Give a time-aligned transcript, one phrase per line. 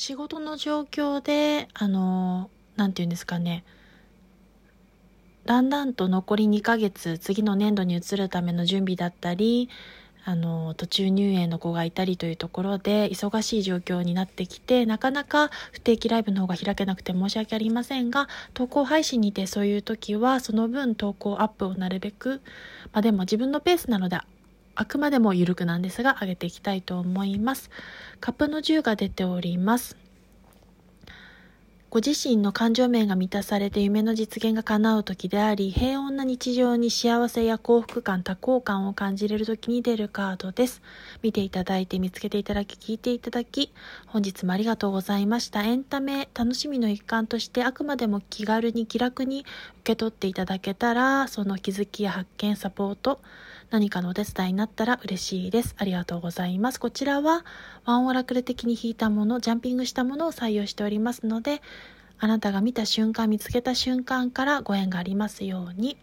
[0.00, 3.64] 仕事の状況で、あの、なんて言うんですかね、
[5.44, 9.68] だんだんと残り2ヶ月、次の年度に移るための準備だったり、
[10.24, 22.40] あの、途中入園の子がいたりというところで、忙しい状況になってきて、なかなか不定期ライブの方が開けなくて申し訳ありませんが、投稿配信にてそういう時は、その分投稿アップをなるべく、
[22.92, 24.20] まあでも自分のペースなので、
[24.80, 27.68] あくまでも緩くなんですが、上げていきたいと思います。
[28.20, 29.96] カップの10が出ております。
[31.90, 40.82] ご自身の感情面が満たされて夢の実現が叶う時であり、平穏な日常に幸せや幸福感、多幸感を感じれる時に出るカードです。
[41.22, 43.72] 見ていただいて見つけていただき、聞いていただき、
[44.06, 45.62] 本日もありがとうございました。
[45.62, 49.48] エンタメ、楽しみの一環としてあくまでも気軽に気楽に受
[49.84, 53.18] け取っていただけたら、その気づきや発見、サポート、
[53.70, 55.74] 何かのお手伝いになったら嬉しいです。
[55.78, 56.80] ありがとうございます。
[56.80, 57.44] こちらは
[57.84, 61.60] ワンオラクル的に引いたもの、ジャンピングしたものを採用しておりますので、
[62.20, 65.96] あなたが見た瞬間、見つけた瞬間からご縁がありますように。